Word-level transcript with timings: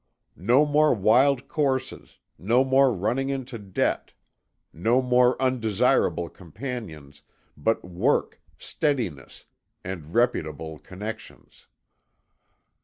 No 0.35 0.65
more 0.65 0.95
wild 0.95 1.47
courses, 1.47 2.17
no 2.39 2.63
more 2.63 2.91
running 2.91 3.29
into 3.29 3.59
debt, 3.59 4.13
no 4.73 4.99
more 4.99 5.39
undesirable 5.39 6.27
companions, 6.27 7.21
but 7.55 7.83
work, 7.85 8.41
steadiness, 8.57 9.45
and 9.83 10.15
reputable 10.15 10.79
connexions. 10.79 11.67